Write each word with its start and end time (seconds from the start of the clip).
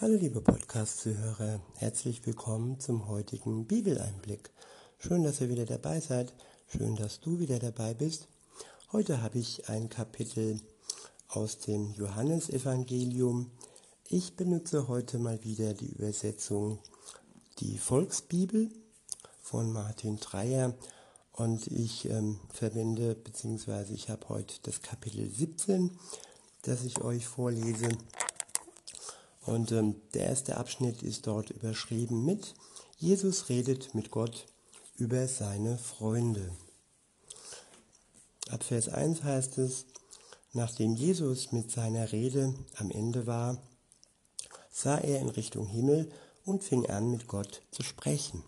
Hallo 0.00 0.16
liebe 0.16 0.40
Podcast-Zuhörer, 0.40 1.60
herzlich 1.76 2.26
willkommen 2.26 2.80
zum 2.80 3.06
heutigen 3.06 3.64
Bibeleinblick. 3.64 4.50
Schön, 4.98 5.22
dass 5.22 5.40
ihr 5.40 5.48
wieder 5.48 5.66
dabei 5.66 6.00
seid, 6.00 6.34
schön, 6.66 6.96
dass 6.96 7.20
du 7.20 7.38
wieder 7.38 7.60
dabei 7.60 7.94
bist. 7.94 8.26
Heute 8.90 9.22
habe 9.22 9.38
ich 9.38 9.68
ein 9.68 9.88
Kapitel 9.88 10.60
aus 11.28 11.58
dem 11.58 11.92
Johannesevangelium. 11.92 13.52
Ich 14.08 14.34
benutze 14.34 14.88
heute 14.88 15.20
mal 15.20 15.44
wieder 15.44 15.74
die 15.74 15.92
Übersetzung 15.92 16.80
Die 17.60 17.78
Volksbibel 17.78 18.70
von 19.42 19.72
Martin 19.72 20.16
Dreyer 20.16 20.74
und 21.30 21.68
ich 21.68 22.10
ähm, 22.10 22.40
verwende, 22.52 23.14
beziehungsweise 23.14 23.94
ich 23.94 24.10
habe 24.10 24.28
heute 24.28 24.56
das 24.64 24.82
Kapitel 24.82 25.30
17, 25.30 25.96
das 26.62 26.82
ich 26.82 27.00
euch 27.00 27.28
vorlese. 27.28 27.90
Und 29.46 29.72
ähm, 29.72 29.96
der 30.14 30.26
erste 30.26 30.56
Abschnitt 30.56 31.02
ist 31.02 31.26
dort 31.26 31.50
überschrieben 31.50 32.24
mit 32.24 32.54
Jesus 33.04 33.48
redet 33.48 33.94
mit 33.94 34.10
Gott 34.10 34.46
über 34.96 35.26
seine 35.26 35.76
Freunde. 35.76 36.52
Ab 38.48 38.62
Vers 38.62 38.88
1 38.88 39.24
heißt 39.24 39.58
es, 39.58 39.84
nachdem 40.52 40.94
Jesus 40.94 41.52
mit 41.52 41.70
seiner 41.70 42.12
Rede 42.12 42.54
am 42.76 42.90
Ende 42.90 43.26
war, 43.26 43.58
sah 44.70 44.96
er 44.96 45.20
in 45.20 45.28
Richtung 45.28 45.66
Himmel 45.66 46.10
und 46.46 46.62
fing 46.62 46.86
an 46.86 47.10
mit 47.10 47.26
Gott 47.26 47.62
zu 47.72 47.82
sprechen. 47.82 48.42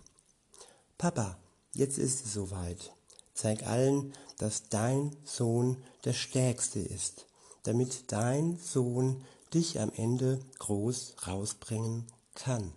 Papa, 0.97 1.37
jetzt 1.73 1.99
ist 1.99 2.25
es 2.25 2.33
soweit. 2.33 2.93
Zeig 3.35 3.67
allen, 3.67 4.15
dass 4.39 4.71
dein 4.71 5.15
Sohn 5.25 5.77
der 6.05 6.15
Stärkste 6.15 6.79
ist, 6.79 7.27
damit 7.65 8.11
dein 8.13 8.59
Sohn 8.59 9.23
dich 9.57 9.81
am 9.81 9.91
Ende 9.97 10.39
groß 10.59 11.17
rausbringen 11.27 12.05
kann. 12.35 12.73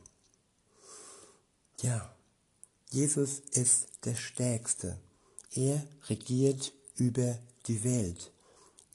Ja, 1.82 2.10
Jesus 2.90 3.40
ist 3.52 3.90
der 4.06 4.16
Stärkste. 4.16 4.98
Er 5.54 5.86
regiert 6.08 6.72
über 6.96 7.38
die 7.68 7.84
Welt. 7.84 8.32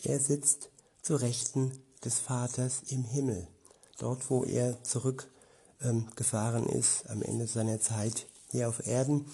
Er 0.02 0.18
sitzt 0.18 0.70
zu 1.02 1.16
Rechten 1.16 1.72
des 2.02 2.20
Vaters 2.20 2.84
im 2.88 3.04
Himmel, 3.04 3.46
dort 3.98 4.30
wo 4.30 4.44
er 4.44 4.82
zurückgefahren 4.82 6.66
ähm, 6.66 6.78
ist 6.78 7.10
am 7.10 7.20
Ende 7.20 7.46
seiner 7.46 7.80
Zeit 7.80 8.26
hier 8.50 8.70
auf 8.70 8.86
Erden 8.86 9.26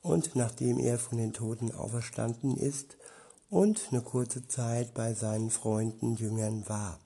und 0.00 0.34
nachdem 0.34 0.80
er 0.80 0.98
von 0.98 1.18
den 1.18 1.32
Toten 1.32 1.70
auferstanden 1.70 2.56
ist 2.56 2.96
und 3.48 3.80
eine 3.92 4.00
kurze 4.00 4.48
Zeit 4.48 4.92
bei 4.92 5.14
seinen 5.14 5.50
Freunden 5.50 6.16
Jüngern 6.16 6.68
war. 6.68 6.98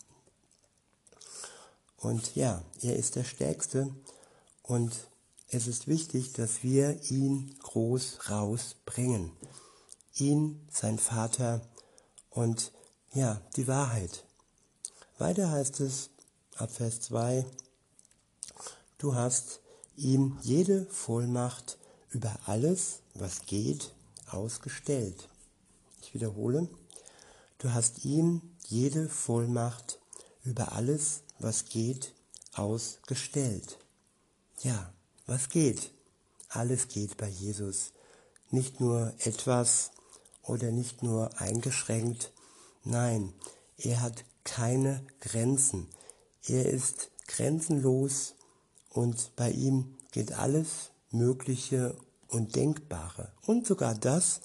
Und 2.06 2.36
ja, 2.36 2.62
er 2.82 2.94
ist 2.94 3.16
der 3.16 3.24
Stärkste 3.24 3.92
und 4.62 4.92
es 5.48 5.66
ist 5.66 5.88
wichtig, 5.88 6.32
dass 6.34 6.62
wir 6.62 7.02
ihn 7.10 7.56
groß 7.64 8.30
rausbringen. 8.30 9.32
Ihn, 10.14 10.68
sein 10.70 11.00
Vater 11.00 11.62
und 12.30 12.70
ja, 13.12 13.40
die 13.56 13.66
Wahrheit. 13.66 14.24
Weiter 15.18 15.50
heißt 15.50 15.80
es 15.80 16.10
ab 16.54 16.70
Vers 16.70 17.00
2, 17.00 17.44
du 18.98 19.16
hast 19.16 19.58
ihm 19.96 20.38
jede 20.42 20.86
Vollmacht 20.86 21.76
über 22.10 22.38
alles, 22.44 23.00
was 23.14 23.46
geht, 23.46 23.92
ausgestellt. 24.30 25.28
Ich 26.02 26.14
wiederhole, 26.14 26.68
du 27.58 27.72
hast 27.72 28.04
ihm 28.04 28.42
jede 28.68 29.08
Vollmacht 29.08 29.98
über 30.44 30.70
alles, 30.70 31.22
was 31.38 31.66
geht, 31.66 32.14
ausgestellt. 32.54 33.78
Ja, 34.62 34.92
was 35.26 35.48
geht? 35.48 35.90
Alles 36.48 36.88
geht 36.88 37.16
bei 37.16 37.28
Jesus. 37.28 37.92
Nicht 38.50 38.80
nur 38.80 39.12
etwas 39.18 39.90
oder 40.42 40.70
nicht 40.70 41.02
nur 41.02 41.40
eingeschränkt. 41.40 42.32
Nein, 42.84 43.32
er 43.76 44.00
hat 44.00 44.24
keine 44.44 45.04
Grenzen. 45.20 45.88
Er 46.46 46.66
ist 46.66 47.10
grenzenlos 47.26 48.34
und 48.90 49.34
bei 49.36 49.50
ihm 49.50 49.96
geht 50.12 50.32
alles 50.32 50.90
Mögliche 51.10 51.96
und 52.28 52.56
Denkbare 52.56 53.32
und 53.46 53.66
sogar 53.66 53.94
das, 53.94 54.40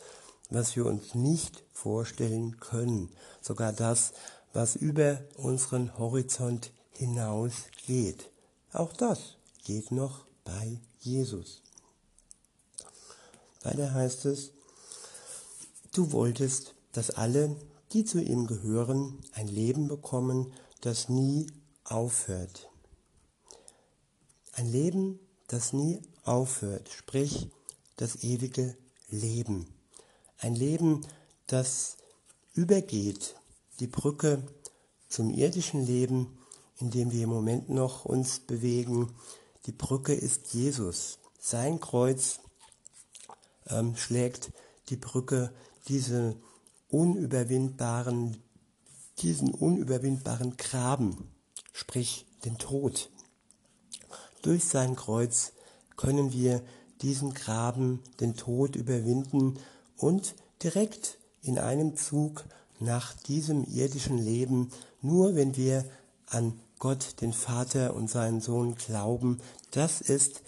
was 0.50 0.75
wir 0.75 0.85
uns 0.85 1.16
nicht 1.16 1.63
vorstellen 1.72 2.59
können, 2.59 3.09
sogar 3.41 3.72
das, 3.72 4.13
was 4.53 4.75
über 4.75 5.22
unseren 5.35 5.97
Horizont 5.97 6.72
hinausgeht. 7.01 8.29
Auch 8.73 8.94
das 8.94 9.38
geht 9.63 9.91
noch 9.91 10.25
bei 10.44 10.79
Jesus. 11.00 11.63
Weiter 13.63 13.91
heißt 13.91 14.25
es, 14.25 14.51
du 15.94 16.11
wolltest, 16.11 16.75
dass 16.91 17.09
alle, 17.09 17.56
die 17.91 18.06
zu 18.06 18.22
ihm 18.22 18.45
gehören, 18.45 19.19
ein 19.34 19.47
Leben 19.47 19.88
bekommen, 19.88 20.53
das 20.81 21.09
nie 21.09 21.47
aufhört. 21.85 22.69
Ein 24.53 24.72
Leben, 24.72 25.19
das 25.47 25.73
nie 25.73 26.03
aufhört, 26.23 26.88
sprich 26.90 27.50
das 27.95 28.23
ewige 28.23 28.78
Leben. 29.09 29.73
Ein 30.38 30.53
Leben, 30.53 31.01
das 31.47 31.97
übergeht, 32.53 33.35
die 33.79 33.88
Brücke 33.88 34.44
zum 35.09 35.31
irdischen 35.31 35.84
Leben 35.84 36.38
in 36.81 36.90
dem 36.90 37.12
wir 37.12 37.24
im 37.24 37.30
Moment 37.30 37.69
noch 37.69 38.06
uns 38.06 38.40
bewegen. 38.40 39.14
Die 39.66 39.72
Brücke 39.72 40.14
ist 40.14 40.53
Jesus. 40.53 41.19
Sein 41.40 41.80
Kreuz 41.80 42.40
ähm, 43.68 43.96
schlägt 43.96 44.52
die 44.90 44.97
Brücke, 44.97 45.53
diese 45.88 46.36
unüberwindbaren, 46.90 48.38
diesen 49.20 49.53
unüberwindbaren 49.53 50.58
Graben, 50.58 51.30
sprich 51.72 52.25
den 52.46 52.58
Tod. 52.58 53.09
Durch 54.41 54.66
sein 54.66 54.96
Kreuz 54.96 55.53
können 55.96 56.34
wir 56.34 56.62
diesen 57.02 57.34
Graben, 57.34 58.02
den 58.20 58.36
Tod 58.36 58.75
überwinden 58.75 59.59
und 59.97 60.36
direkt 60.64 61.18
in 61.44 61.58
einem 61.58 61.96
Zug 61.96 62.46
nach 62.80 63.14
diesem 63.14 63.64
irdischen 63.64 64.18
Leben, 64.18 64.72
nur 65.02 65.36
wenn 65.36 65.56
wir 65.56 65.86
an 66.28 66.59
Gott, 66.81 67.22
den 67.22 67.31
Vater 67.31 67.94
und 67.94 68.09
seinen 68.09 68.42
Sohn 68.42 68.74
glauben, 68.74 69.40
das 69.69 70.02
ist 70.02 70.42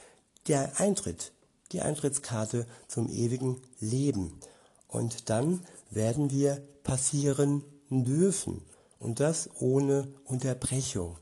der 0.47 0.79
Eintritt, 0.79 1.31
die 1.71 1.81
Eintrittskarte 1.81 2.65
zum 2.87 3.07
ewigen 3.07 3.61
Leben. 3.79 4.39
Und 4.87 5.29
dann 5.29 5.63
werden 5.91 6.31
wir 6.31 6.59
passieren 6.83 7.63
dürfen. 7.91 8.63
Und 8.97 9.19
das 9.19 9.47
ohne 9.59 10.11
Unterbrechung 10.25 11.19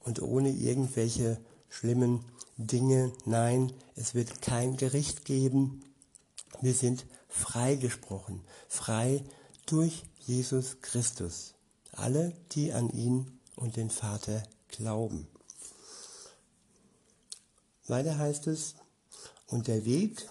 und 0.00 0.20
ohne 0.20 0.50
irgendwelche 0.50 1.38
schlimmen 1.68 2.24
Dinge. 2.56 3.12
Nein, 3.26 3.72
es 3.94 4.16
wird 4.16 4.42
kein 4.42 4.76
Gericht 4.76 5.24
geben. 5.24 5.84
Wir 6.60 6.74
sind 6.74 7.06
freigesprochen, 7.28 8.40
frei 8.66 9.22
durch 9.66 10.02
Jesus 10.26 10.78
Christus. 10.80 11.54
Alle, 11.92 12.32
die 12.50 12.72
an 12.72 12.90
ihn 12.90 13.33
und 13.56 13.76
den 13.76 13.90
Vater 13.90 14.42
glauben. 14.68 15.26
Weiter 17.86 18.18
heißt 18.18 18.46
es, 18.46 18.74
und 19.46 19.68
der 19.68 19.84
Weg 19.84 20.28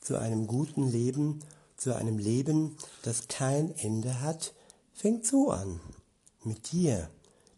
zu 0.00 0.18
einem 0.18 0.46
guten 0.46 0.90
Leben, 0.90 1.40
zu 1.76 1.94
einem 1.94 2.18
Leben, 2.18 2.76
das 3.02 3.28
kein 3.28 3.74
Ende 3.76 4.20
hat, 4.20 4.54
fängt 4.92 5.26
so 5.26 5.50
an, 5.50 5.80
mit 6.42 6.72
dir, 6.72 7.10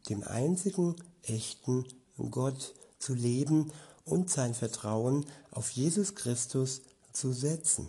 dem 0.09 0.23
einzigen 0.23 0.97
echten 1.23 1.87
Gott, 2.31 2.75
zu 2.99 3.15
leben 3.15 3.73
und 4.05 4.31
sein 4.31 4.55
Vertrauen 4.55 5.25
auf 5.51 5.71
Jesus 5.71 6.15
Christus 6.15 6.83
zu 7.13 7.33
setzen, 7.33 7.89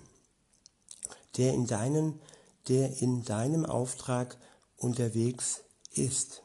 der 1.37 1.53
in, 1.53 1.65
deinen, 1.65 2.19
der 2.67 3.01
in 3.01 3.23
deinem 3.23 3.65
Auftrag 3.65 4.37
unterwegs 4.77 5.61
ist. 5.93 6.43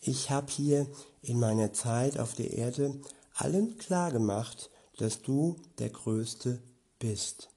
Ich 0.00 0.30
habe 0.30 0.50
hier 0.50 0.86
in 1.22 1.38
meiner 1.38 1.72
Zeit 1.72 2.18
auf 2.18 2.34
der 2.34 2.52
Erde 2.52 2.98
allen 3.34 3.76
klargemacht, 3.76 4.70
dass 4.96 5.20
du 5.22 5.56
der 5.78 5.90
Größte 5.90 6.62
bist. 6.98 7.50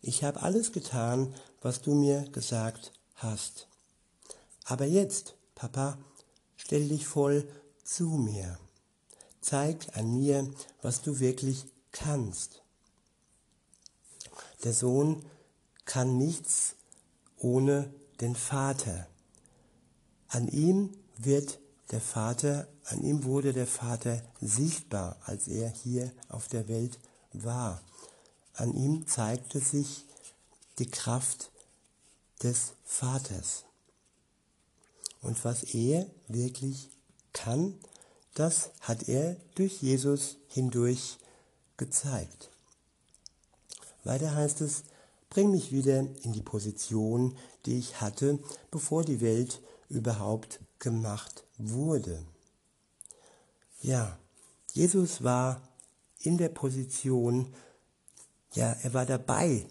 Ich 0.00 0.24
habe 0.24 0.42
alles 0.42 0.72
getan, 0.72 1.34
was 1.60 1.82
du 1.82 1.94
mir 1.94 2.22
gesagt 2.32 2.92
hast. 3.14 3.68
Aber 4.64 4.86
jetzt, 4.86 5.34
Papa, 5.54 5.98
stell 6.56 6.88
dich 6.88 7.06
voll 7.06 7.46
zu 7.84 8.06
mir. 8.06 8.58
Zeig 9.42 9.96
an 9.96 10.14
mir, 10.18 10.50
was 10.80 11.02
du 11.02 11.20
wirklich 11.20 11.66
kannst. 11.92 12.62
Der 14.64 14.72
Sohn 14.72 15.24
kann 15.84 16.16
nichts 16.16 16.76
ohne 17.36 17.92
den 18.20 18.36
Vater. 18.36 19.06
An 20.28 20.48
ihm 20.48 20.92
wird 21.18 21.58
der 21.90 22.00
Vater, 22.00 22.68
an 22.84 23.02
ihm 23.02 23.24
wurde 23.24 23.52
der 23.52 23.66
Vater 23.66 24.22
sichtbar, 24.40 25.16
als 25.24 25.48
er 25.48 25.68
hier 25.68 26.12
auf 26.28 26.48
der 26.48 26.68
Welt 26.68 26.98
war. 27.32 27.80
An 28.54 28.74
ihm 28.74 29.06
zeigte 29.06 29.60
sich 29.60 30.04
die 30.78 30.90
Kraft 30.90 31.50
des 32.42 32.72
Vaters. 32.84 33.64
Und 35.20 35.44
was 35.44 35.62
er 35.74 36.06
wirklich 36.28 36.90
kann, 37.32 37.74
das 38.34 38.70
hat 38.80 39.08
er 39.08 39.36
durch 39.54 39.82
Jesus 39.82 40.36
hindurch 40.48 41.18
gezeigt. 41.76 42.50
Weiter 44.04 44.34
heißt 44.34 44.60
es, 44.62 44.84
bring 45.28 45.50
mich 45.50 45.72
wieder 45.72 45.98
in 46.22 46.32
die 46.32 46.42
Position, 46.42 47.36
die 47.66 47.78
ich 47.78 48.00
hatte, 48.00 48.38
bevor 48.70 49.04
die 49.04 49.20
Welt 49.20 49.60
überhaupt 49.88 50.60
gemacht 50.80 51.44
wurde. 51.58 52.24
Ja, 53.80 54.18
Jesus 54.72 55.22
war 55.22 55.62
in 56.18 56.36
der 56.36 56.48
Position, 56.48 57.54
ja, 58.52 58.72
er 58.82 58.92
war 58.92 59.06
dabei, 59.06 59.66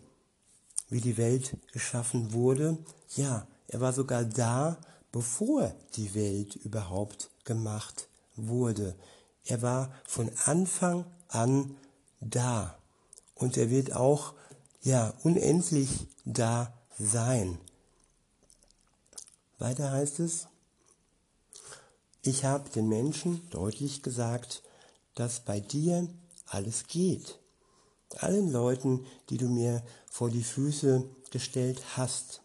wie 0.89 1.01
die 1.01 1.17
Welt 1.17 1.57
geschaffen 1.71 2.33
wurde. 2.33 2.77
Ja, 3.15 3.47
er 3.67 3.81
war 3.81 3.93
sogar 3.93 4.23
da, 4.23 4.77
bevor 5.11 5.75
die 5.95 6.15
Welt 6.15 6.55
überhaupt 6.55 7.29
gemacht 7.43 8.07
wurde. 8.35 8.95
Er 9.45 9.61
war 9.61 9.93
von 10.05 10.31
Anfang 10.45 11.05
an 11.27 11.75
da 12.19 12.77
und 13.35 13.57
er 13.57 13.69
wird 13.69 13.95
auch 13.95 14.33
ja 14.81 15.13
unendlich 15.23 16.07
da 16.25 16.73
sein. 16.97 17.59
Weiter 19.57 19.91
heißt 19.91 20.19
es, 20.19 20.47
ich 22.21 22.43
habe 22.45 22.69
den 22.69 22.89
Menschen 22.89 23.47
deutlich 23.49 24.03
gesagt, 24.03 24.61
dass 25.15 25.39
bei 25.39 25.59
dir 25.59 26.07
alles 26.45 26.87
geht. 26.87 27.39
Allen 28.17 28.51
Leuten, 28.51 29.05
die 29.29 29.37
du 29.37 29.47
mir 29.47 29.83
vor 30.09 30.29
die 30.29 30.43
Füße 30.43 31.03
gestellt 31.31 31.81
hast. 31.95 32.41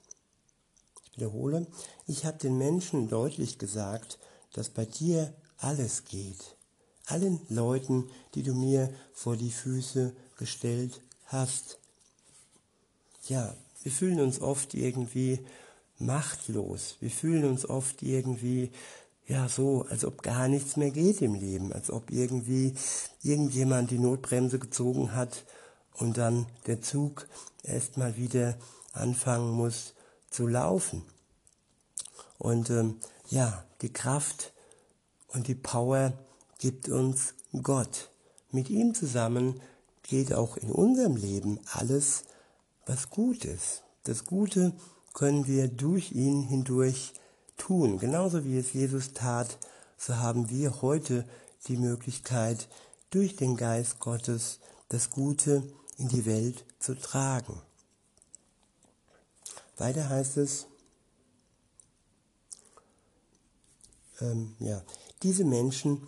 Ich 1.05 1.17
wiederhole, 1.17 1.67
ich 2.07 2.25
habe 2.25 2.39
den 2.39 2.59
Menschen 2.59 3.09
deutlich 3.09 3.59
gesagt, 3.59 4.19
dass 4.53 4.69
bei 4.69 4.85
dir 4.85 5.33
alles 5.59 6.05
geht. 6.05 6.57
Allen 7.07 7.41
Leuten, 7.49 8.11
die 8.35 8.43
du 8.43 8.55
mir 8.55 8.93
vor 9.13 9.37
die 9.37 9.51
Füße 9.51 10.15
gestellt 10.37 11.01
hast. 11.27 11.79
Ja, 13.29 13.55
wir 13.83 13.93
fühlen 13.93 14.21
uns 14.21 14.41
oft 14.41 14.75
irgendwie 14.75 15.41
machtlos. 15.99 16.97
Wir 17.01 17.11
fühlen 17.11 17.45
uns 17.45 17.69
oft 17.69 18.03
irgendwie 18.03 18.71
ja 19.27 19.49
so, 19.49 19.87
als 19.89 20.05
ob 20.05 20.23
gar 20.23 20.49
nichts 20.49 20.77
mehr 20.77 20.91
geht 20.91 21.23
im 21.23 21.35
Leben, 21.35 21.73
als 21.73 21.91
ob 21.91 22.11
irgendwie 22.11 22.75
irgendjemand 23.23 23.91
die 23.91 23.99
Notbremse 23.99 24.59
gezogen 24.59 25.15
hat 25.15 25.45
und 25.95 26.19
dann 26.19 26.47
der 26.67 26.83
Zug 26.83 27.27
erst 27.63 27.97
mal 27.97 28.17
wieder 28.17 28.57
anfangen 28.93 29.51
muss 29.51 29.95
zu 30.31 30.47
laufen. 30.47 31.03
Und 32.39 32.71
ähm, 32.71 32.99
ja, 33.31 33.65
die 33.81 33.93
Kraft 33.93 34.53
und 35.29 35.49
die 35.49 35.55
Power 35.55 36.13
gibt 36.59 36.89
uns 36.89 37.35
Gott. 37.63 38.11
Mit 38.51 38.71
ihm 38.71 38.95
zusammen 38.95 39.61
geht 40.03 40.33
auch 40.33 40.57
in 40.57 40.71
unserem 40.71 41.17
Leben 41.17 41.61
alles, 41.73 42.25
was 42.87 43.11
gut 43.11 43.45
ist. 43.45 43.83
Das 44.05 44.25
Gute 44.27 44.73
können 45.15 45.47
wir 45.47 45.69
durch 45.69 46.13
ihn 46.13 46.43
hindurch 46.43 47.15
tun. 47.57 47.99
Genauso 47.99 48.45
wie 48.45 48.59
es 48.59 48.73
Jesus 48.73 49.13
tat, 49.13 49.59
so 49.97 50.17
haben 50.17 50.51
wir 50.51 50.83
heute 50.83 51.25
die 51.67 51.77
Möglichkeit, 51.77 52.69
durch 53.11 53.37
den 53.37 53.57
Geist 53.57 54.01
Gottes 54.01 54.59
das 54.89 55.11
Gute 55.11 55.63
in 55.99 56.09
die 56.09 56.27
Welt 56.27 56.65
zu 56.79 56.95
tragen. 56.95 57.61
Weiter 59.77 60.09
heißt 60.09 60.37
es, 60.37 60.67
ähm, 64.21 64.55
ja, 64.59 64.83
diese 65.23 65.45
Menschen 65.45 66.07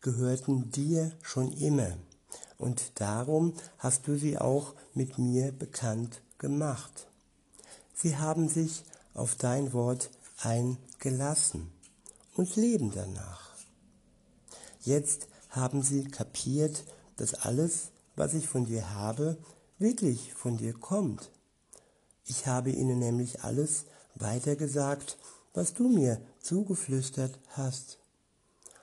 gehörten 0.00 0.70
dir 0.70 1.12
schon 1.22 1.52
immer 1.52 1.96
und 2.58 3.00
darum 3.00 3.54
hast 3.78 4.06
du 4.06 4.16
sie 4.16 4.38
auch 4.38 4.74
mit 4.94 5.18
mir 5.18 5.52
bekannt 5.52 6.22
gemacht. 6.38 7.08
Sie 7.94 8.16
haben 8.16 8.48
sich 8.48 8.84
auf 9.12 9.34
dein 9.36 9.72
Wort 9.72 10.10
eingelassen 10.44 11.70
und 12.34 12.56
leben 12.56 12.92
danach. 12.92 13.54
Jetzt 14.80 15.28
haben 15.50 15.82
sie 15.82 16.04
kapiert, 16.04 16.84
dass 17.16 17.34
alles, 17.34 17.90
was 18.16 18.34
ich 18.34 18.48
von 18.48 18.66
dir 18.66 18.90
habe, 18.90 19.38
wirklich 19.78 20.34
von 20.34 20.56
dir 20.56 20.74
kommt. 20.74 21.30
Ich 22.24 22.46
habe 22.46 22.70
ihnen 22.70 22.98
nämlich 22.98 23.42
alles 23.42 23.84
weitergesagt, 24.14 25.18
was 25.52 25.74
du 25.74 25.88
mir 25.88 26.20
zugeflüstert 26.40 27.38
hast. 27.48 27.98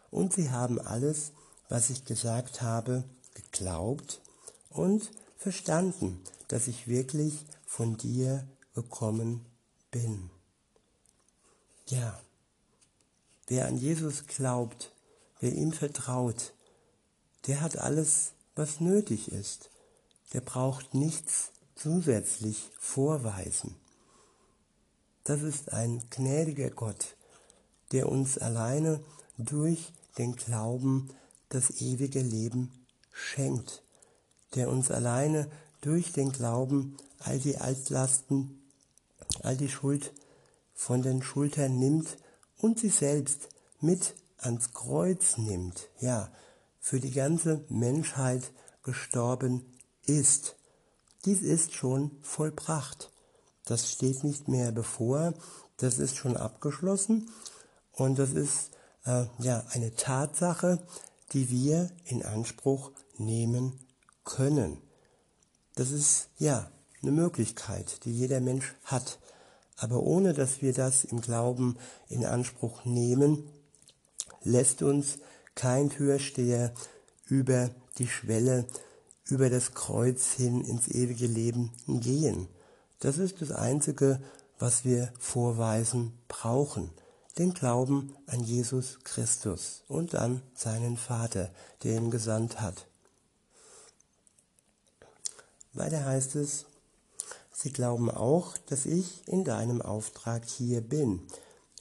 Und 0.09 0.33
sie 0.33 0.49
haben 0.49 0.79
alles, 0.79 1.31
was 1.69 1.89
ich 1.89 2.05
gesagt 2.05 2.61
habe, 2.61 3.03
geglaubt 3.33 4.21
und 4.69 5.11
verstanden, 5.37 6.21
dass 6.47 6.67
ich 6.67 6.87
wirklich 6.87 7.45
von 7.65 7.97
dir 7.97 8.47
gekommen 8.73 9.45
bin. 9.89 10.29
Ja, 11.91 12.17
wer 13.47 13.67
an 13.67 13.75
Jesus 13.75 14.25
glaubt, 14.25 14.93
wer 15.41 15.51
ihm 15.51 15.73
vertraut, 15.73 16.53
der 17.47 17.59
hat 17.59 17.77
alles, 17.77 18.31
was 18.55 18.79
nötig 18.79 19.29
ist. 19.29 19.69
Der 20.31 20.39
braucht 20.39 20.93
nichts 20.93 21.51
zusätzlich 21.75 22.71
vorweisen. 22.79 23.75
Das 25.25 25.41
ist 25.41 25.73
ein 25.73 26.01
gnädiger 26.11 26.69
Gott, 26.69 27.17
der 27.91 28.07
uns 28.07 28.37
alleine 28.37 29.03
durch 29.37 29.91
den 30.17 30.37
Glauben 30.37 31.09
das 31.49 31.81
ewige 31.81 32.21
Leben 32.21 32.71
schenkt, 33.11 33.83
der 34.55 34.69
uns 34.69 34.91
alleine 34.91 35.51
durch 35.81 36.13
den 36.13 36.31
Glauben 36.31 36.95
all 37.19 37.37
die 37.37 37.57
Altlasten, 37.57 38.61
all 39.43 39.57
die 39.57 39.67
Schuld 39.67 40.13
von 40.81 41.03
den 41.03 41.21
Schultern 41.21 41.77
nimmt 41.77 42.17
und 42.57 42.79
sie 42.79 42.89
selbst 42.89 43.49
mit 43.81 44.15
ans 44.39 44.73
Kreuz 44.73 45.37
nimmt, 45.37 45.89
ja, 45.99 46.31
für 46.79 46.99
die 46.99 47.11
ganze 47.11 47.63
Menschheit 47.69 48.51
gestorben 48.81 49.63
ist. 50.07 50.55
Dies 51.23 51.43
ist 51.43 51.75
schon 51.75 52.09
vollbracht. 52.23 53.11
Das 53.65 53.91
steht 53.91 54.23
nicht 54.23 54.47
mehr 54.47 54.71
bevor, 54.71 55.35
das 55.77 55.99
ist 55.99 56.15
schon 56.15 56.35
abgeschlossen 56.35 57.29
und 57.91 58.17
das 58.17 58.31
ist 58.31 58.71
äh, 59.05 59.25
ja 59.37 59.63
eine 59.69 59.93
Tatsache, 59.93 60.79
die 61.33 61.51
wir 61.51 61.91
in 62.05 62.25
Anspruch 62.25 62.91
nehmen 63.19 63.79
können. 64.23 64.81
Das 65.75 65.91
ist 65.91 66.29
ja 66.39 66.71
eine 67.03 67.11
Möglichkeit, 67.11 68.03
die 68.03 68.11
jeder 68.11 68.39
Mensch 68.39 68.73
hat. 68.83 69.19
Aber 69.81 70.03
ohne 70.03 70.33
dass 70.33 70.61
wir 70.61 70.73
das 70.73 71.03
im 71.03 71.21
Glauben 71.21 71.75
in 72.07 72.25
Anspruch 72.25 72.85
nehmen, 72.85 73.49
lässt 74.43 74.81
uns 74.81 75.17
kein 75.55 75.89
Türsteher 75.89 76.73
über 77.25 77.71
die 77.97 78.07
Schwelle, 78.07 78.65
über 79.25 79.49
das 79.49 79.73
Kreuz 79.73 80.33
hin 80.33 80.63
ins 80.63 80.87
ewige 80.87 81.27
Leben 81.27 81.71
gehen. 81.87 82.47
Das 82.99 83.17
ist 83.17 83.41
das 83.41 83.51
Einzige, 83.51 84.21
was 84.59 84.85
wir 84.85 85.11
vorweisen 85.17 86.13
brauchen 86.27 86.91
den 87.37 87.53
Glauben 87.53 88.15
an 88.27 88.41
Jesus 88.41 88.99
Christus 89.03 89.83
und 89.87 90.15
an 90.15 90.41
seinen 90.53 90.97
Vater, 90.97 91.49
der 91.83 91.95
ihn 91.97 92.11
gesandt 92.11 92.59
hat. 92.59 92.87
Weiter 95.73 96.03
heißt 96.03 96.35
es, 96.35 96.65
sie 97.61 97.71
glauben 97.71 98.09
auch, 98.09 98.57
dass 98.57 98.85
ich 98.85 99.27
in 99.27 99.43
deinem 99.43 99.81
Auftrag 99.81 100.45
hier 100.45 100.81
bin. 100.81 101.21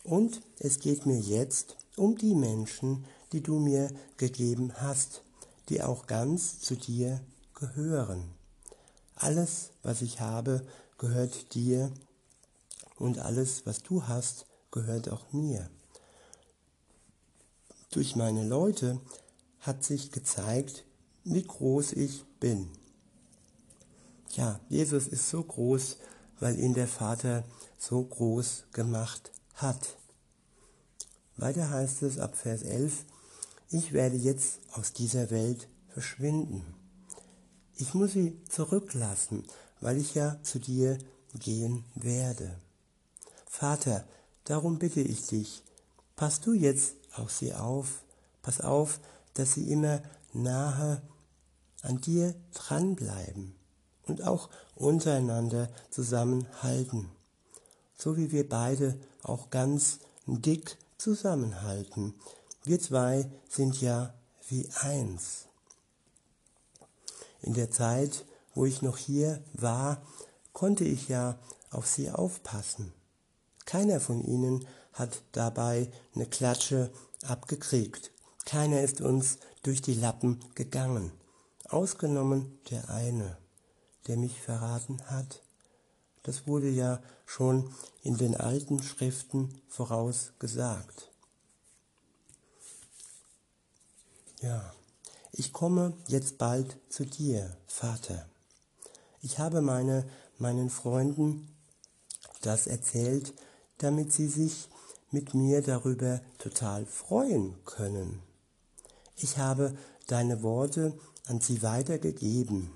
Und 0.03 0.43
es 0.59 0.79
geht 0.79 1.07
mir 1.07 1.19
jetzt 1.19 1.77
um 1.97 2.17
die 2.17 2.35
Menschen, 2.35 3.07
die 3.33 3.43
du 3.43 3.59
mir 3.59 3.91
gegeben 4.17 4.73
hast, 4.77 5.23
die 5.69 5.83
auch 5.83 6.07
ganz 6.07 6.61
zu 6.61 6.77
dir 6.77 7.21
gehören. 7.55 8.31
Alles, 9.15 9.71
was 9.83 10.03
ich 10.03 10.21
habe, 10.21 10.67
gehört 10.99 11.55
dir 11.55 11.93
und 12.97 13.19
alles, 13.19 13.67
was 13.67 13.83
du 13.83 14.07
hast, 14.07 14.47
gehört 14.71 15.11
auch 15.11 15.33
mir. 15.33 15.69
Durch 17.91 18.17
meine 18.17 18.47
Leute 18.47 19.01
hat 19.61 19.85
sich 19.85 20.11
gezeigt, 20.11 20.85
wie 21.25 21.43
groß 21.43 21.93
ich 21.93 22.25
bin. 22.39 22.71
Ja, 24.37 24.61
Jesus 24.69 25.09
ist 25.09 25.29
so 25.29 25.43
groß, 25.43 25.97
weil 26.39 26.59
ihn 26.59 26.73
der 26.73 26.87
Vater 26.87 27.43
so 27.79 28.03
groß 28.03 28.65
gemacht 28.73 29.33
hat. 29.55 29.97
Weiter 31.37 31.71
heißt 31.71 32.03
es 32.03 32.19
ab 32.19 32.37
Vers 32.37 32.63
11, 32.63 33.05
ich 33.71 33.93
werde 33.93 34.17
jetzt 34.17 34.61
aus 34.73 34.93
dieser 34.93 35.31
Welt 35.31 35.69
verschwinden. 35.89 36.65
Ich 37.75 37.95
muss 37.95 38.13
sie 38.13 38.39
zurücklassen, 38.49 39.45
weil 39.81 39.97
ich 39.97 40.15
ja 40.15 40.41
zu 40.45 40.61
dir 40.61 40.99
gehen 41.35 41.85
werde. 41.97 42.57
Vater, 43.47 44.05
darum 44.45 44.79
bitte 44.79 45.01
ich 45.01 45.27
dich, 45.27 45.65
pass 46.15 46.41
du 46.41 46.53
jetzt 46.53 46.95
auf 47.15 47.33
sie 47.33 47.53
auf, 47.53 48.05
pass 48.43 48.61
auf, 48.61 49.01
dass 49.35 49.55
sie 49.55 49.73
immer 49.73 50.03
nahe 50.33 51.03
an 51.83 52.01
dir 52.01 52.35
dranbleiben 52.55 53.60
und 54.11 54.27
auch 54.27 54.49
untereinander 54.75 55.69
zusammenhalten, 55.91 57.09
so 57.97 58.17
wie 58.17 58.33
wir 58.33 58.49
beide 58.49 58.99
auch 59.23 59.51
ganz 59.51 60.01
dick 60.27 60.77
zusammenhalten. 60.99 62.15
Wir 62.65 62.81
zwei 62.81 63.31
sind 63.49 63.81
ja 63.81 64.13
wie 64.49 64.69
eins. 64.81 65.47
In 67.41 67.55
der 67.55 67.71
Zeit, 67.71 68.27
wo 68.55 68.67
ich 68.67 68.83
noch 68.83 68.99
hier 68.99 69.43
war, 69.53 70.03
konnte 70.53 70.85
ich 70.85 71.09
ja 71.09 71.39
auf 71.71 71.87
sie 71.87 72.11
aufpassen. 72.11 72.93
Keiner 73.65 74.01
von 74.01 74.25
ihnen 74.25 74.67
hat 74.93 75.23
dabei 75.33 75.91
eine 76.15 76.27
Klatsche 76.27 76.91
abgekriegt. 77.23 78.11
Keiner 78.45 78.81
ist 78.83 79.01
uns 79.01 79.39
durch 79.63 79.81
die 79.81 79.95
Lappen 79.95 80.41
gegangen, 80.57 81.13
ausgenommen 81.69 82.59
der 82.71 82.91
eine, 82.91 83.39
der 84.11 84.17
mich 84.17 84.41
verraten 84.41 85.01
hat. 85.07 85.41
Das 86.25 86.49
wurde 86.49 86.69
ja 86.69 87.01
schon 87.27 87.73
in 88.03 88.17
den 88.17 88.35
alten 88.35 88.83
Schriften 88.83 89.63
vorausgesagt. 89.69 91.13
Ja, 94.43 94.75
ich 95.31 95.53
komme 95.53 95.93
jetzt 96.09 96.39
bald 96.39 96.77
zu 96.89 97.07
dir, 97.07 97.57
Vater. 97.69 98.27
Ich 99.23 99.39
habe 99.39 99.61
meine, 99.61 100.05
meinen 100.39 100.71
Freunden 100.71 101.55
das 102.43 102.67
erzählt, 102.67 103.33
damit 103.79 104.13
sie 104.13 104.27
sich 104.27 104.69
mit 105.13 105.35
mir 105.35 105.63
darüber 105.63 106.21
total 106.39 106.85
freuen 106.85 107.55
können. 107.65 108.21
Ich 109.15 109.39
habe 109.39 109.77
deine 110.09 110.43
Worte 110.43 110.99
an 111.29 111.41
sie 111.41 111.63
weitergegeben. 111.63 112.73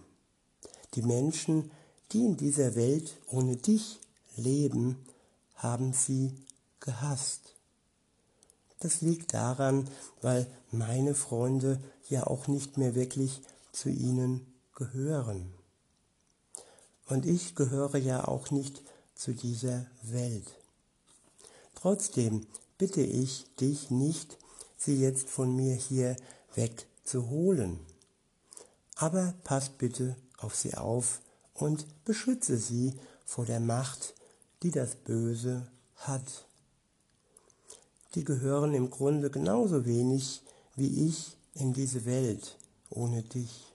Die 0.94 1.02
Menschen, 1.02 1.70
die 2.12 2.24
in 2.24 2.36
dieser 2.36 2.74
Welt 2.74 3.16
ohne 3.30 3.56
dich 3.56 3.98
leben, 4.36 4.96
haben 5.56 5.92
sie 5.92 6.32
gehasst. 6.80 7.54
Das 8.80 9.00
liegt 9.00 9.34
daran, 9.34 9.88
weil 10.20 10.46
meine 10.70 11.14
Freunde 11.14 11.80
ja 12.08 12.26
auch 12.26 12.48
nicht 12.48 12.76
mehr 12.76 12.94
wirklich 12.94 13.40
zu 13.72 13.88
ihnen 13.88 14.46
gehören. 14.74 15.52
Und 17.06 17.26
ich 17.26 17.54
gehöre 17.54 17.96
ja 17.96 18.26
auch 18.26 18.50
nicht 18.50 18.82
zu 19.14 19.32
dieser 19.32 19.86
Welt. 20.02 20.46
Trotzdem 21.74 22.46
bitte 22.78 23.02
ich 23.02 23.46
dich 23.56 23.90
nicht, 23.90 24.38
sie 24.76 25.00
jetzt 25.00 25.28
von 25.28 25.54
mir 25.54 25.74
hier 25.74 26.16
wegzuholen. 26.54 27.78
Aber 28.96 29.34
pass 29.44 29.70
bitte 29.70 30.16
auf 30.44 30.54
sie 30.54 30.74
auf 30.74 31.20
und 31.54 31.86
beschütze 32.04 32.58
sie 32.58 32.94
vor 33.24 33.46
der 33.46 33.60
Macht, 33.60 34.14
die 34.62 34.70
das 34.70 34.94
Böse 34.94 35.66
hat. 35.96 36.46
Die 38.14 38.24
gehören 38.24 38.74
im 38.74 38.90
Grunde 38.90 39.30
genauso 39.30 39.84
wenig 39.86 40.42
wie 40.76 41.08
ich 41.08 41.36
in 41.54 41.72
diese 41.72 42.04
Welt 42.04 42.56
ohne 42.90 43.22
dich. 43.22 43.72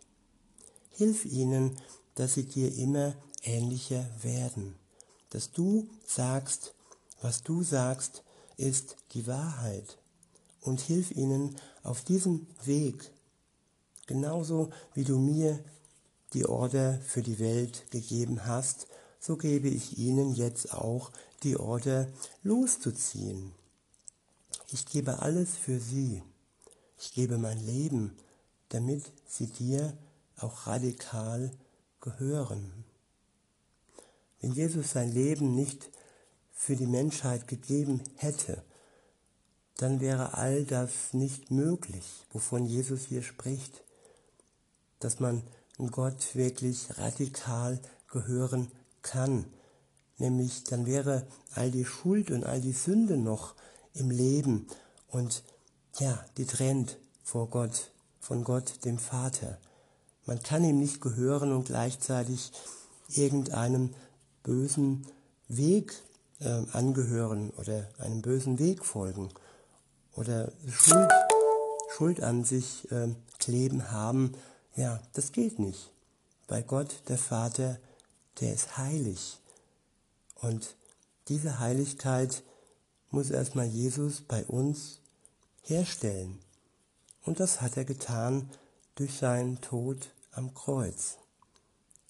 Hilf 0.92 1.26
ihnen, 1.26 1.78
dass 2.16 2.36
sie 2.36 2.44
dir 2.44 2.74
immer 2.76 3.14
ähnlicher 3.44 4.06
werden, 4.22 4.76
dass 5.30 5.52
du 5.52 5.88
sagst, 6.06 6.74
was 7.22 7.44
du 7.44 7.64
sagst, 7.64 8.24
ist 8.58 8.98
die 9.14 9.28
Wahrheit 9.28 9.98
und 10.62 10.82
hilf 10.82 11.12
ihnen 11.12 11.56
auf 11.84 12.04
diesem 12.04 12.48
Weg, 12.66 13.12
genauso 14.08 14.70
wie 14.94 15.06
du 15.06 15.18
mir 15.18 15.60
die 16.34 16.46
Order 16.46 17.00
für 17.02 17.22
die 17.22 17.40
Welt 17.40 17.90
gegeben 17.92 18.46
hast, 18.46 18.88
so 19.20 19.38
gebe 19.38 19.68
ich 19.68 19.98
ihnen 19.98 20.34
jetzt 20.34 20.74
auch 20.74 21.12
die 21.44 21.58
Order 21.58 22.08
loszuziehen. 22.44 23.54
Ich 24.72 24.86
gebe 24.86 25.20
alles 25.20 25.58
für 25.58 25.80
sie. 25.80 26.24
Ich 26.98 27.14
gebe 27.14 27.38
mein 27.38 27.60
Leben, 27.66 28.18
damit 28.70 29.12
sie 29.26 29.48
dir 29.48 29.98
auch 30.38 30.68
radikal 30.68 31.52
gehören. 32.02 32.86
Wenn 34.42 34.54
Jesus 34.54 34.92
sein 34.92 35.12
Leben 35.12 35.56
nicht 35.56 35.90
für 36.54 36.76
die 36.76 36.88
Menschheit 36.88 37.48
gegeben 37.48 38.02
hätte, 38.16 38.64
dann 39.78 40.02
wäre 40.02 40.34
all 40.34 40.66
das 40.66 41.14
nicht 41.14 41.52
möglich, 41.52 42.26
wovon 42.32 42.66
Jesus 42.66 43.06
hier 43.06 43.24
spricht, 43.24 43.84
dass 45.00 45.20
man 45.20 45.42
Gott 45.88 46.36
wirklich 46.36 46.98
radikal 46.98 47.80
gehören 48.12 48.70
kann. 49.02 49.46
Nämlich 50.18 50.64
dann 50.66 50.86
wäre 50.86 51.26
all 51.56 51.72
die 51.72 51.86
Schuld 51.86 52.32
und 52.32 52.46
all 52.46 52.62
die 52.62 52.74
Sünde 52.74 53.18
noch 53.18 53.56
im 53.94 54.12
Leben 54.12 54.68
und 55.08 55.44
ja, 56.00 56.24
die 56.38 56.46
trennt 56.46 56.98
vor 57.24 57.50
Gott, 57.50 57.92
von 58.20 58.44
Gott, 58.44 58.86
dem 58.86 59.00
Vater. 59.00 59.58
Man 60.26 60.44
kann 60.44 60.64
ihm 60.64 60.78
nicht 60.78 61.02
gehören 61.02 61.52
und 61.52 61.66
gleichzeitig 61.66 62.52
irgendeinem 63.10 63.94
bösen 64.44 65.08
Weg 65.48 65.94
äh, 66.40 66.62
angehören 66.74 67.50
oder 67.52 67.88
einem 67.98 68.22
bösen 68.22 68.60
Weg 68.60 68.86
folgen 68.86 69.30
oder 70.14 70.52
Schuld, 70.68 71.10
Schuld 71.96 72.22
an 72.22 72.44
sich 72.44 72.92
äh, 72.92 73.08
kleben 73.40 73.92
haben, 73.92 74.34
ja, 74.76 75.02
das 75.14 75.32
geht 75.32 75.60
nicht. 75.60 75.92
Weil 76.48 76.64
Gott, 76.64 77.04
der 77.08 77.18
Vater, 77.18 77.80
der 78.40 78.54
ist 78.54 78.78
heilig. 78.78 79.40
Und 80.36 80.76
diese 81.28 81.60
Heiligkeit 81.60 82.44
muss 83.12 83.30
erstmal 83.30 83.68
Jesus 83.68 84.22
bei 84.22 84.46
uns 84.46 85.00
herstellen. 85.62 86.40
Und 87.24 87.40
das 87.40 87.62
hat 87.62 87.78
er 87.78 87.86
getan 87.86 88.50
durch 88.96 89.18
seinen 89.18 89.62
Tod 89.62 90.14
am 90.32 90.54
Kreuz. 90.54 91.18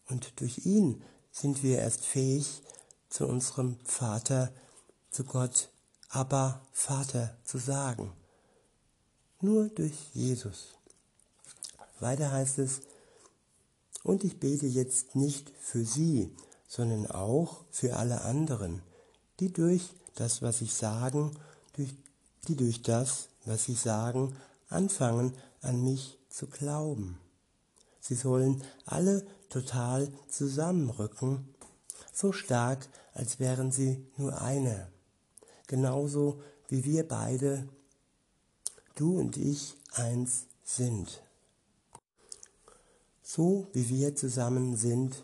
Und 0.07 0.39
durch 0.39 0.65
ihn 0.65 1.03
sind 1.31 1.63
wir 1.63 1.79
erst 1.79 2.05
fähig, 2.05 2.61
zu 3.09 3.27
unserem 3.27 3.77
Vater, 3.83 4.53
zu 5.09 5.23
Gott, 5.23 5.69
aber 6.09 6.61
Vater 6.71 7.35
zu 7.43 7.57
sagen. 7.57 8.13
Nur 9.41 9.69
durch 9.69 9.95
Jesus. 10.13 10.78
Weiter 12.01 12.31
heißt 12.31 12.59
es, 12.59 12.81
und 14.03 14.23
ich 14.23 14.39
bete 14.39 14.65
jetzt 14.65 15.15
nicht 15.15 15.51
für 15.59 15.83
sie, 15.83 16.35
sondern 16.67 17.07
auch 17.07 17.65
für 17.69 17.97
alle 17.97 18.21
anderen, 18.21 18.81
die 19.39 19.51
durch 19.51 19.89
das, 20.15 20.41
was 20.41 20.61
ich 20.61 20.73
sagen, 20.73 21.31
durch, 21.73 21.93
die 22.47 22.55
durch 22.55 22.81
das, 22.81 23.29
was 23.45 23.65
sie 23.65 23.75
sagen, 23.75 24.35
anfangen 24.69 25.33
an 25.61 25.83
mich 25.83 26.17
zu 26.29 26.47
glauben. 26.47 27.19
Sie 27.99 28.15
sollen 28.15 28.63
alle 28.85 29.25
total 29.49 30.11
zusammenrücken, 30.29 31.53
so 32.13 32.31
stark, 32.31 32.87
als 33.13 33.39
wären 33.39 33.71
sie 33.71 34.05
nur 34.17 34.41
eine. 34.41 34.87
Genauso 35.67 36.41
wie 36.67 36.83
wir 36.83 37.07
beide, 37.07 37.67
du 38.95 39.19
und 39.19 39.37
ich, 39.37 39.75
eins 39.93 40.45
sind. 40.63 41.21
So 43.31 43.67
wie 43.73 43.89
wir 43.89 44.15
zusammen 44.15 44.75
sind, 44.75 45.23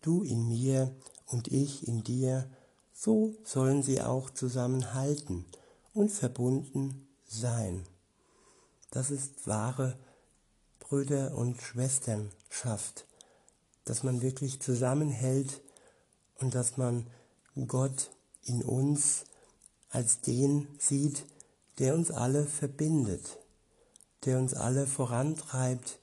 du 0.00 0.22
in 0.22 0.48
mir 0.48 0.96
und 1.26 1.48
ich 1.48 1.86
in 1.86 2.02
dir, 2.02 2.50
so 2.94 3.34
sollen 3.44 3.82
sie 3.82 4.00
auch 4.00 4.30
zusammenhalten 4.30 5.44
und 5.92 6.10
verbunden 6.10 7.06
sein. 7.26 7.84
Das 8.90 9.10
ist 9.10 9.46
wahre 9.46 9.98
Brüder- 10.80 11.36
und 11.36 11.60
Schwesternschaft, 11.60 13.06
dass 13.84 14.02
man 14.02 14.22
wirklich 14.22 14.62
zusammenhält 14.62 15.60
und 16.36 16.54
dass 16.54 16.78
man 16.78 17.10
Gott 17.66 18.10
in 18.44 18.62
uns 18.62 19.24
als 19.90 20.22
den 20.22 20.66
sieht, 20.78 21.26
der 21.78 21.94
uns 21.94 22.10
alle 22.10 22.46
verbindet, 22.46 23.36
der 24.24 24.38
uns 24.38 24.54
alle 24.54 24.86
vorantreibt, 24.86 25.98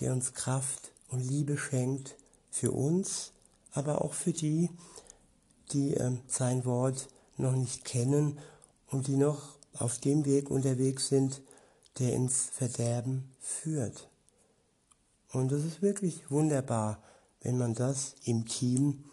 der 0.00 0.12
uns 0.12 0.32
Kraft 0.32 0.92
und 1.08 1.20
Liebe 1.20 1.56
schenkt 1.56 2.16
für 2.50 2.72
uns, 2.72 3.32
aber 3.72 4.02
auch 4.02 4.12
für 4.12 4.32
die, 4.32 4.70
die 5.72 5.94
äh, 5.94 6.12
sein 6.28 6.64
Wort 6.64 7.08
noch 7.36 7.52
nicht 7.52 7.84
kennen 7.84 8.38
und 8.88 9.06
die 9.06 9.16
noch 9.16 9.56
auf 9.74 9.98
dem 9.98 10.24
Weg 10.24 10.50
unterwegs 10.50 11.08
sind, 11.08 11.42
der 11.98 12.12
ins 12.12 12.44
Verderben 12.52 13.30
führt. 13.40 14.08
Und 15.32 15.50
es 15.52 15.64
ist 15.64 15.82
wirklich 15.82 16.30
wunderbar, 16.30 17.02
wenn 17.40 17.58
man 17.58 17.74
das 17.74 18.14
im 18.24 18.46
Team 18.46 19.04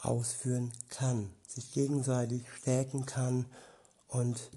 ausführen 0.00 0.72
kann, 0.88 1.30
sich 1.46 1.72
gegenseitig 1.72 2.42
stärken 2.56 3.06
kann 3.06 3.46
und 4.08 4.50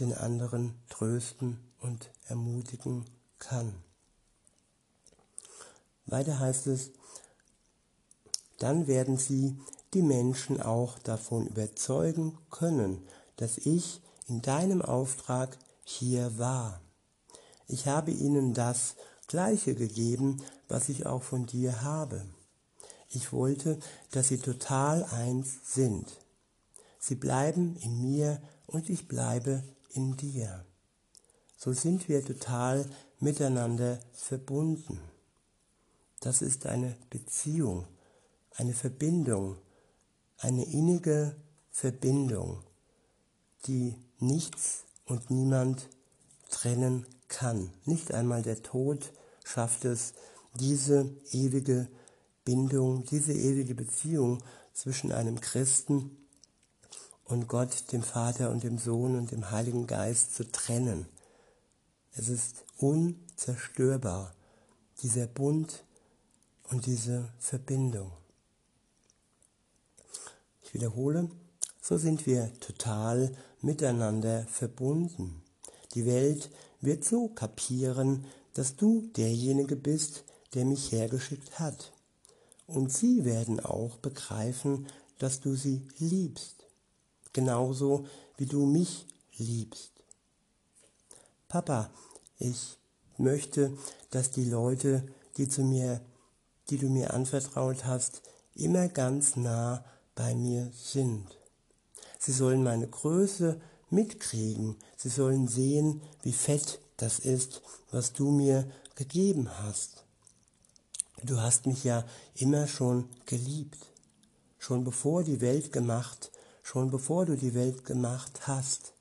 den 0.00 0.14
anderen 0.14 0.74
trösten 0.88 1.58
und 1.80 2.10
ermutigen 2.26 3.04
kann. 3.38 3.74
Weiter 6.06 6.38
heißt 6.38 6.68
es, 6.68 6.92
dann 8.58 8.86
werden 8.86 9.18
sie 9.18 9.58
die 9.92 10.02
Menschen 10.02 10.60
auch 10.60 10.98
davon 11.00 11.46
überzeugen 11.46 12.38
können, 12.50 13.06
dass 13.36 13.58
ich 13.58 14.00
in 14.28 14.42
deinem 14.42 14.82
Auftrag 14.82 15.56
hier 15.84 16.38
war. 16.38 16.80
Ich 17.68 17.86
habe 17.86 18.10
ihnen 18.10 18.54
das 18.54 18.94
Gleiche 19.26 19.74
gegeben, 19.74 20.42
was 20.68 20.88
ich 20.88 21.06
auch 21.06 21.22
von 21.22 21.46
dir 21.46 21.82
habe. 21.82 22.24
Ich 23.08 23.32
wollte, 23.32 23.78
dass 24.10 24.28
sie 24.28 24.38
total 24.38 25.04
eins 25.04 25.74
sind. 25.74 26.06
Sie 26.98 27.14
bleiben 27.14 27.76
in 27.76 28.00
mir 28.00 28.40
und 28.66 28.90
ich 28.90 29.08
bleibe 29.08 29.62
in 29.90 30.16
dir. 30.16 30.64
So 31.56 31.72
sind 31.72 32.08
wir 32.08 32.24
total 32.24 32.84
miteinander 33.18 34.00
verbunden. 34.12 35.00
Das 36.26 36.42
ist 36.42 36.66
eine 36.66 36.96
Beziehung, 37.08 37.86
eine 38.56 38.72
Verbindung, 38.72 39.58
eine 40.38 40.64
innige 40.64 41.36
Verbindung, 41.70 42.64
die 43.68 43.94
nichts 44.18 44.86
und 45.04 45.30
niemand 45.30 45.88
trennen 46.50 47.06
kann. 47.28 47.72
Nicht 47.84 48.12
einmal 48.12 48.42
der 48.42 48.60
Tod 48.64 49.12
schafft 49.44 49.84
es, 49.84 50.14
diese 50.54 51.08
ewige 51.30 51.86
Bindung, 52.44 53.04
diese 53.04 53.32
ewige 53.32 53.76
Beziehung 53.76 54.42
zwischen 54.72 55.12
einem 55.12 55.40
Christen 55.40 56.10
und 57.22 57.46
Gott, 57.46 57.92
dem 57.92 58.02
Vater 58.02 58.50
und 58.50 58.64
dem 58.64 58.78
Sohn 58.78 59.16
und 59.16 59.30
dem 59.30 59.52
Heiligen 59.52 59.86
Geist 59.86 60.34
zu 60.34 60.50
trennen. 60.50 61.06
Es 62.16 62.28
ist 62.28 62.64
unzerstörbar, 62.78 64.34
dieser 65.00 65.28
Bund 65.28 65.84
und 66.70 66.86
diese 66.86 67.28
Verbindung. 67.38 68.12
Ich 70.62 70.74
wiederhole, 70.74 71.30
so 71.80 71.96
sind 71.96 72.26
wir 72.26 72.52
total 72.60 73.32
miteinander 73.60 74.44
verbunden. 74.48 75.42
Die 75.94 76.06
Welt 76.06 76.50
wird 76.80 77.04
so 77.04 77.28
kapieren, 77.28 78.26
dass 78.54 78.76
du 78.76 79.08
derjenige 79.16 79.76
bist, 79.76 80.24
der 80.54 80.64
mich 80.64 80.92
hergeschickt 80.92 81.58
hat. 81.58 81.92
Und 82.66 82.92
sie 82.92 83.24
werden 83.24 83.60
auch 83.60 83.96
begreifen, 83.98 84.88
dass 85.18 85.40
du 85.40 85.54
sie 85.54 85.86
liebst, 85.98 86.66
genauso 87.32 88.06
wie 88.36 88.46
du 88.46 88.66
mich 88.66 89.06
liebst. 89.36 89.92
Papa, 91.48 91.90
ich 92.38 92.76
möchte, 93.18 93.76
dass 94.10 94.30
die 94.30 94.44
Leute, 94.44 95.06
die 95.36 95.48
zu 95.48 95.62
mir, 95.62 96.00
die 96.70 96.78
du 96.78 96.88
mir 96.88 97.14
anvertraut 97.14 97.84
hast, 97.84 98.22
immer 98.54 98.88
ganz 98.88 99.36
nah 99.36 99.84
bei 100.14 100.34
mir 100.34 100.70
sind. 100.72 101.38
Sie 102.18 102.32
sollen 102.32 102.62
meine 102.62 102.88
Größe 102.88 103.60
mitkriegen. 103.90 104.76
Sie 104.96 105.08
sollen 105.08 105.46
sehen, 105.46 106.02
wie 106.22 106.32
fett 106.32 106.80
das 106.96 107.18
ist, 107.18 107.62
was 107.90 108.12
du 108.12 108.30
mir 108.30 108.68
gegeben 108.94 109.48
hast. 109.60 110.04
Du 111.22 111.40
hast 111.40 111.66
mich 111.66 111.84
ja 111.84 112.04
immer 112.34 112.66
schon 112.66 113.08
geliebt. 113.26 113.78
Schon 114.58 114.84
bevor 114.84 115.22
die 115.22 115.40
Welt 115.40 115.72
gemacht, 115.72 116.32
schon 116.62 116.90
bevor 116.90 117.26
du 117.26 117.36
die 117.36 117.54
Welt 117.54 117.84
gemacht 117.84 118.48
hast. 118.48 118.92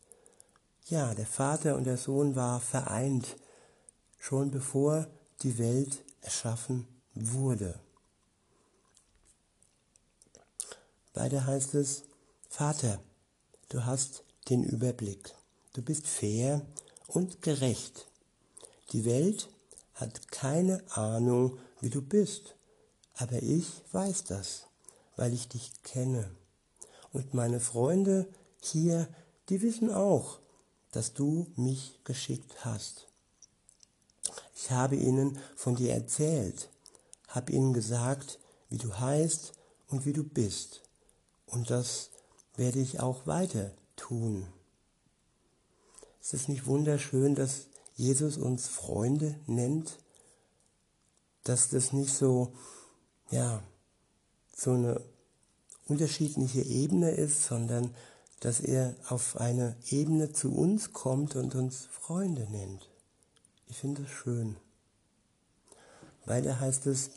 Ja, 0.87 1.15
der 1.15 1.25
Vater 1.25 1.75
und 1.75 1.85
der 1.85 1.97
Sohn 1.97 2.35
war 2.35 2.59
vereint, 2.59 3.37
schon 4.19 4.51
bevor 4.51 5.07
die 5.41 5.57
Welt 5.57 6.03
erschaffen 6.21 6.87
wurde. 7.15 7.79
Weiter 11.13 11.45
heißt 11.45 11.75
es, 11.75 12.03
Vater, 12.49 12.99
du 13.69 13.85
hast 13.85 14.23
den 14.49 14.63
Überblick. 14.63 15.33
Du 15.73 15.81
bist 15.81 16.07
fair 16.07 16.65
und 17.07 17.41
gerecht. 17.41 18.07
Die 18.91 19.05
Welt 19.05 19.49
hat 19.93 20.29
keine 20.29 20.83
Ahnung, 20.91 21.57
wie 21.81 21.89
du 21.89 22.01
bist, 22.01 22.55
aber 23.15 23.41
ich 23.41 23.81
weiß 23.91 24.25
das, 24.25 24.67
weil 25.15 25.33
ich 25.33 25.47
dich 25.47 25.71
kenne. 25.83 26.29
Und 27.13 27.33
meine 27.33 27.59
Freunde 27.59 28.27
hier, 28.61 29.07
die 29.49 29.61
wissen 29.61 29.91
auch, 29.91 30.39
dass 30.91 31.13
du 31.13 31.47
mich 31.55 31.99
geschickt 32.03 32.65
hast. 32.65 33.07
Ich 34.55 34.71
habe 34.71 34.95
ihnen 34.95 35.37
von 35.55 35.75
dir 35.75 35.93
erzählt, 35.93 36.69
habe 37.35 37.51
ihnen 37.51 37.73
gesagt, 37.73 38.39
wie 38.69 38.77
du 38.77 38.97
heißt 38.97 39.53
und 39.87 40.05
wie 40.05 40.13
du 40.13 40.23
bist. 40.23 40.81
Und 41.45 41.69
das 41.69 42.09
werde 42.55 42.79
ich 42.79 42.99
auch 42.99 43.27
weiter 43.27 43.71
tun. 43.95 44.47
Ist 46.21 46.33
es 46.33 46.47
nicht 46.47 46.65
wunderschön, 46.65 47.35
dass 47.35 47.67
Jesus 47.95 48.37
uns 48.37 48.67
Freunde 48.67 49.39
nennt? 49.45 49.99
Dass 51.43 51.69
das 51.69 51.93
nicht 51.93 52.13
so, 52.13 52.53
ja, 53.29 53.61
so 54.55 54.71
eine 54.71 55.01
unterschiedliche 55.87 56.61
Ebene 56.61 57.11
ist, 57.11 57.45
sondern 57.45 57.93
dass 58.39 58.59
er 58.59 58.95
auf 59.09 59.37
eine 59.37 59.75
Ebene 59.89 60.31
zu 60.31 60.53
uns 60.53 60.93
kommt 60.93 61.35
und 61.35 61.55
uns 61.55 61.85
Freunde 61.85 62.49
nennt. 62.49 62.89
Ich 63.67 63.77
finde 63.77 64.03
es 64.03 64.09
schön. 64.09 64.55
Weiter 66.25 66.59
heißt 66.59 66.87
es, 66.87 67.11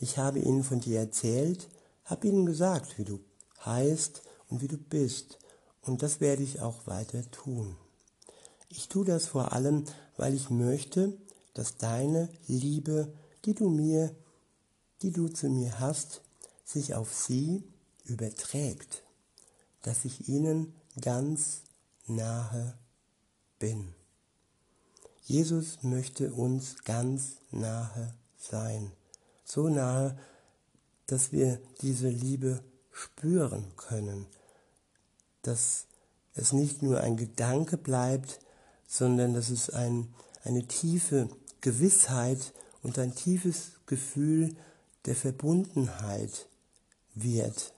ich 0.00 0.18
habe 0.18 0.40
ihnen 0.40 0.64
von 0.64 0.80
dir 0.80 0.98
erzählt, 0.98 1.68
habe 2.04 2.26
ihnen 2.26 2.46
gesagt, 2.46 2.98
wie 2.98 3.04
du 3.04 3.20
heißt 3.64 4.22
und 4.48 4.62
wie 4.62 4.68
du 4.68 4.78
bist, 4.78 5.38
und 5.82 6.02
das 6.02 6.20
werde 6.20 6.42
ich 6.42 6.60
auch 6.60 6.86
weiter 6.86 7.30
tun. 7.30 7.76
Ich 8.68 8.88
tue 8.88 9.04
das 9.04 9.26
vor 9.26 9.52
allem, 9.52 9.84
weil 10.16 10.34
ich 10.34 10.50
möchte, 10.50 11.16
dass 11.54 11.76
deine 11.76 12.28
Liebe, 12.46 13.12
die 13.44 13.54
du 13.54 13.68
mir, 13.68 14.14
die 15.02 15.10
du 15.10 15.28
zu 15.28 15.48
mir 15.48 15.80
hast, 15.80 16.22
sich 16.64 16.94
auf 16.94 17.12
sie 17.14 17.64
überträgt, 18.04 19.02
dass 19.82 20.04
ich 20.04 20.28
ihnen 20.28 20.74
ganz 21.00 21.62
nahe 22.06 22.78
bin. 23.58 23.94
Jesus 25.22 25.82
möchte 25.82 26.32
uns 26.32 26.84
ganz 26.84 27.36
nahe 27.50 28.14
sein, 28.36 28.92
so 29.50 29.68
nahe, 29.68 30.16
dass 31.06 31.32
wir 31.32 31.60
diese 31.82 32.08
Liebe 32.08 32.62
spüren 32.92 33.64
können, 33.76 34.26
dass 35.42 35.86
es 36.34 36.52
nicht 36.52 36.82
nur 36.82 37.00
ein 37.00 37.16
Gedanke 37.16 37.76
bleibt, 37.76 38.38
sondern 38.86 39.34
dass 39.34 39.50
es 39.50 39.70
ein, 39.70 40.14
eine 40.44 40.66
tiefe 40.66 41.28
Gewissheit 41.60 42.52
und 42.82 42.98
ein 42.98 43.14
tiefes 43.14 43.72
Gefühl 43.86 44.56
der 45.06 45.16
Verbundenheit 45.16 46.46
wird. 47.14 47.72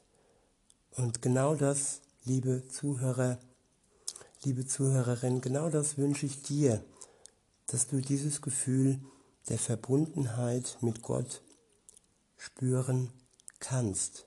Und 0.96 1.22
genau 1.22 1.54
das, 1.54 2.02
liebe 2.24 2.68
Zuhörer, 2.68 3.38
liebe 4.44 4.66
Zuhörerin, 4.66 5.40
genau 5.40 5.70
das 5.70 5.96
wünsche 5.96 6.26
ich 6.26 6.42
dir, 6.42 6.84
dass 7.66 7.86
du 7.86 8.02
dieses 8.02 8.42
Gefühl 8.42 9.00
der 9.48 9.58
Verbundenheit 9.58 10.76
mit 10.82 11.00
Gott 11.02 11.40
spüren 12.42 13.12
kannst 13.58 14.26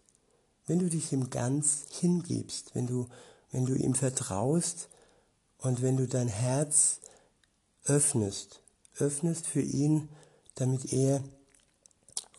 wenn 0.67 0.79
du 0.79 0.89
dich 0.89 1.11
ihm 1.11 1.29
ganz 1.29 1.85
hingibst, 1.91 2.73
wenn 2.73 2.87
du, 2.87 3.07
wenn 3.51 3.65
du 3.65 3.75
ihm 3.75 3.95
vertraust 3.95 4.89
und 5.57 5.81
wenn 5.81 5.97
du 5.97 6.07
dein 6.07 6.27
Herz 6.27 6.99
öffnest, 7.85 8.61
öffnest 8.97 9.45
für 9.45 9.61
ihn, 9.61 10.09
damit 10.55 10.91
er 10.91 11.23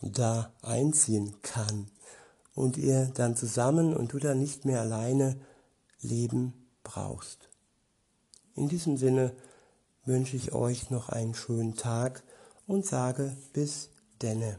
da 0.01 0.51
einziehen 0.61 1.41
kann 1.41 1.89
und 2.53 2.77
ihr 2.77 3.05
dann 3.15 3.35
zusammen 3.35 3.95
und 3.95 4.13
du 4.13 4.19
dann 4.19 4.39
nicht 4.39 4.65
mehr 4.65 4.81
alleine 4.81 5.39
leben 6.01 6.53
brauchst. 6.83 7.49
In 8.55 8.67
diesem 8.67 8.97
Sinne 8.97 9.35
wünsche 10.05 10.35
ich 10.35 10.53
euch 10.53 10.89
noch 10.89 11.09
einen 11.09 11.33
schönen 11.33 11.75
Tag 11.75 12.23
und 12.65 12.85
sage 12.85 13.35
bis 13.53 13.89
denne. 14.21 14.57